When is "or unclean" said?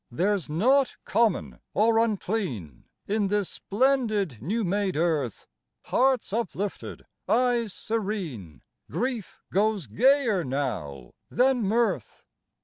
1.75-2.85